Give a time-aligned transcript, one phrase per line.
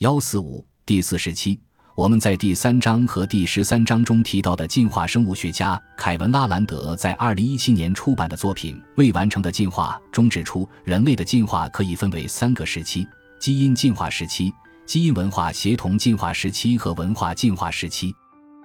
[0.00, 1.60] 幺四五第四十七，
[1.94, 13.06] 我们在第三章和第十三章中提到的进化生物学家凯文·拉兰德在二零一七年出版的作品《未完成的进化》中指出，人类的进化可以分为三个时期：
[13.38, 14.50] 基因进化时期、
[14.86, 18.10] 基因文化协同进化时期和文化进化时期。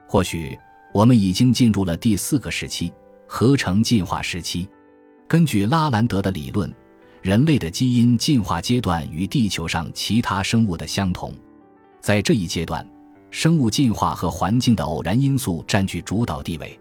[0.08, 0.58] 或许
[0.94, 2.94] 我们已经进入了第四个时期——
[3.28, 4.70] 合成进化时期。
[5.28, 6.74] 根据拉兰德的理论。
[7.26, 11.34] 人类的基因进化阶段与地球上其他生物的相同，
[12.00, 12.88] 在这一阶段，
[13.32, 16.80] 生物进化和环境的偶然因素占据主导地位。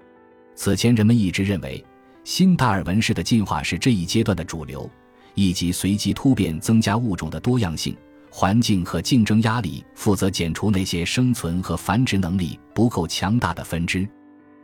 [0.55, 1.83] 此前，人们一直认为
[2.25, 4.87] 新达尔文式的进化是这一阶段的主流，
[5.33, 7.97] 以及随机突变增加物种的多样性，
[8.31, 14.07] 环境和竞争压力负责剪除那些生存和繁殖能力不够强大的分支。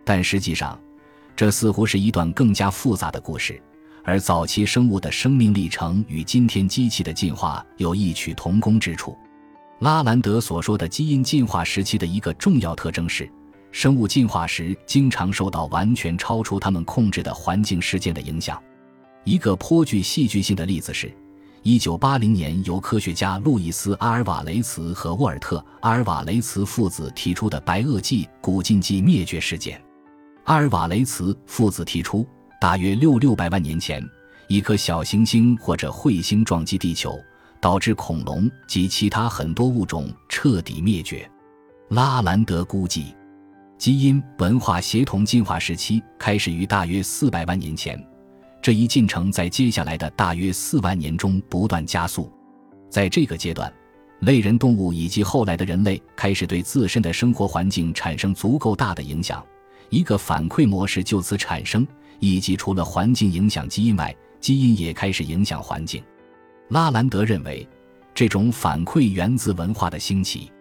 [0.04, 0.78] 但实际上，
[1.34, 3.58] 这似乎是一段更加复杂的故事。
[4.04, 9.16] 而早期生物的生命历程与今天机器的进化有异曲同工之处。
[9.80, 13.30] 拉兰德所说的基因进化时期的一个重要特征是，
[13.72, 18.62] 生物进化时经常受到完全超出他们控制的环境事件的影响。
[19.24, 21.10] 一个颇具戏剧性的例子是
[21.62, 29.80] ，1980年由科学家路易斯·阿尔瓦雷茨和沃尔特·阿尔瓦雷茨父子提出的白垩纪古近纪灭绝事件。
[30.44, 32.26] 阿尔瓦雷茨父子提出。
[32.60, 34.06] 大约六六百万年前，
[34.46, 37.18] 一颗小行星或者彗星撞击地球，
[37.58, 41.26] 导致恐龙及其他很多物种彻底灭绝。
[41.88, 43.14] 拉兰德估计，
[43.78, 47.98] 基因文化协同进化时期开始于大约四百万年前，
[48.60, 52.30] 这一进程在接下来的大约四万年中不断加速。
[52.90, 53.72] 在这个阶段，
[54.18, 59.42] 类人动物以及后来的人类开始对自身的生活环境产生足够大的影响，
[59.88, 61.86] 一个反馈模式就此产生。
[62.20, 66.02] 以及除了环境影响基因外，基因也开始影响环境。
[66.68, 67.68] 拉兰德认为，
[68.14, 70.52] 这种反馈源自文化的兴起。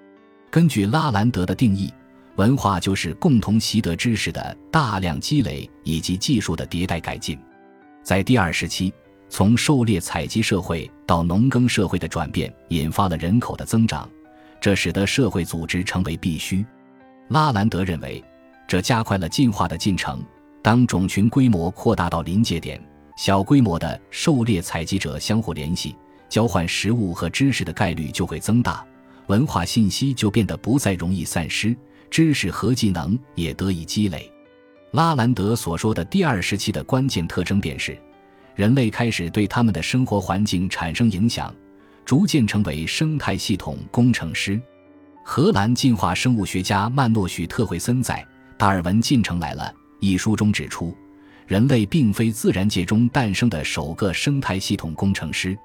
[0.50, 1.94] 根据拉兰德的定义，
[2.36, 7.38] 文化就是共同习得知识的大量积累以及技术的迭代改进。
[8.02, 8.92] 在第二时期，
[9.30, 14.10] 从狩猎采集社会到农耕社会的转变，引发了人口的增长，
[14.60, 16.66] 这使得社会组织成为必须。
[17.28, 18.24] 拉兰德认为，
[18.68, 20.24] 这加快了进化的进程。
[20.62, 22.82] 当种群规模扩大到临界点，
[23.16, 25.96] 小规模的狩猎采集者相互联系、
[26.28, 28.86] 交换食物和知识的概率就会增大，
[29.28, 31.76] 文化信息就变得不再容易散失，
[32.10, 34.32] 知识和技能也得以积累。
[34.92, 37.98] 拉兰德所说的第二时期的关键特征便是，
[38.56, 41.54] 人类开始对他们的生活环境产生影响，
[42.04, 44.60] 逐渐成为生态系统工程师。
[45.24, 48.16] 荷兰进化生物学家曼诺许特惠森在
[48.58, 49.72] 《达尔文进程来了》。
[50.00, 50.96] 一书中指出，
[51.48, 55.58] 人类并非自然界中诞生的首个生态系统工程师。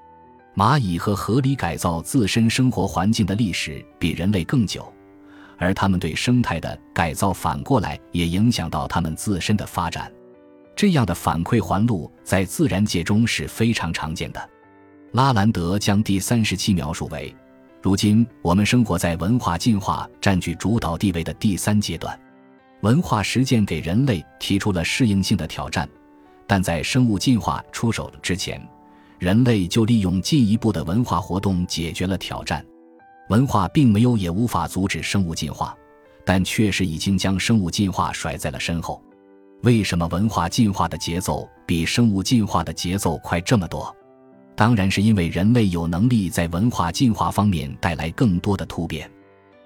[0.55, 4.89] 蚂蚁和合理改造自身生活环境的历史比人类更久，
[5.57, 10.09] 而他们对生态的改造反过来也影响到他们自身的发展。
[10.73, 14.49] 这样的反馈环路在自然界中是非常常见的。
[15.11, 17.35] 拉兰德将第三十期描述为：
[17.81, 22.17] 如今我们生活在文化进化占据主导地位的第三阶段。
[22.81, 25.89] 文化实践给人类提出了适应性的挑战，
[26.45, 28.61] 但在生物进化出手之前，
[29.17, 32.63] 人类就利用进一步的文化活动解决了挑战。
[33.29, 35.75] 文化并没有也无法阻止生物进化，
[36.23, 39.01] 但确实已经将生物进化甩在了身后。
[39.63, 43.95] 为什么文化进化的节奏比生物进化的节奏快这么多？
[44.55, 49.09] 当然是因为人类有能力在文化进化方面带来更多的突变。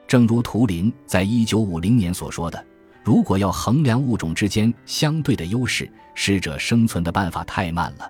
[0.07, 2.65] 正如图灵在一九五零年所说的。
[3.09, 8.07] 如果要衡量物种之间相对的优势，适者生存的办法太慢了。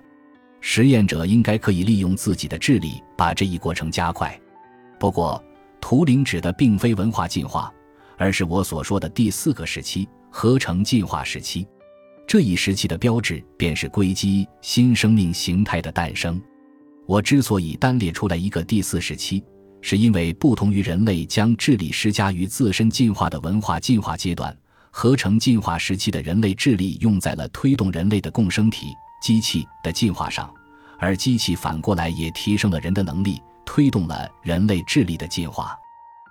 [0.60, 4.38] 实验者应该可以利用自己的智力把这一过程加快。
[4.98, 5.42] 不过，
[5.80, 7.72] 图灵指的并非文化进化，
[8.18, 11.66] 而是我所说的第四个时期——合成进化时期。
[12.26, 16.38] 这一时期的标志便是硅基新生命形态的诞生。
[17.06, 19.42] 我之所以单列出来一个第四时期，
[19.80, 24.54] 是因为不同于人类将智力施加于自身进化的文化进化阶段。
[24.90, 30.52] 合成进化时期的人类智力用在了推动人类的共生体机器的进化上，
[30.98, 35.76] 而机器反过来也提升了人的能力，推动了人类智力的进化。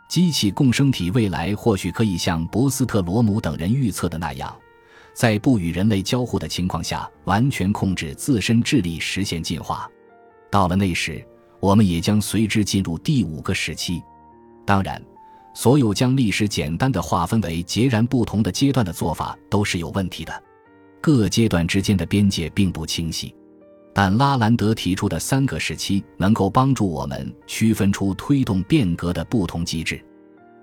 [0.10, 4.56] 机器共生体未来或许可以像博斯特罗姆等人预测的那样，
[5.14, 9.90] 在不与人类交互的情况下，完全控制自身智力，实现进化。
[10.52, 11.24] 到了那时，
[11.60, 14.02] 我们也将随之进入第五个时期。
[14.66, 15.02] 当然。
[15.62, 20.32] 所有将历史简单的划分为截然不同的阶段的做法都是有问题的，
[21.02, 23.36] 各阶段之间的边界并不清晰。
[23.94, 30.02] 但拉兰德提出的三个时期能够帮助我们区分出推动变革的不同机制。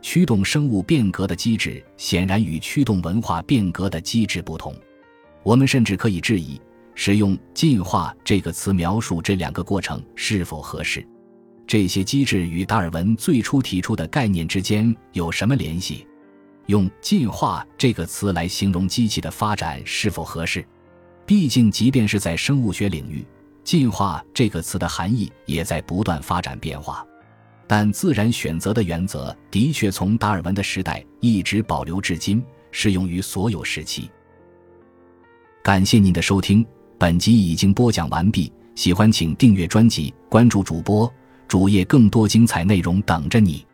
[0.00, 4.74] 驱动生物变革的机制显然与驱动文化变革的机制不同。
[5.42, 6.58] 我们甚至可以质疑，
[6.94, 11.06] 使用“进化”这个词描述这两个过程是否合适。
[11.66, 16.06] 这些机制与达尔文最初提出的概念之间有什么联系？
[16.66, 20.64] 用“进化”这个词来形容机器的发展是否合适？
[21.24, 23.26] 毕竟，即便是在生物学领域
[23.64, 27.04] ，“进化”这个词的含义也在不断发展变化。
[27.66, 32.40] 但自然选择的原则的确从达尔文的时代一直保留至今，
[32.70, 34.08] 适用于所有时期。
[35.64, 36.64] 感谢您的收听，
[36.96, 38.52] 本集已经播讲完毕。
[38.76, 41.12] 喜欢请订阅专辑，关注主播
[41.48, 43.64] 主页，更多精彩内容等着你。